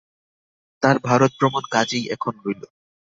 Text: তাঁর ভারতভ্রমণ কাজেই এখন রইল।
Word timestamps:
তাঁর 0.83 0.95
ভারতভ্রমণ 0.99 1.63
কাজেই 1.71 2.05
এখন 2.15 2.33
রইল। 2.43 2.63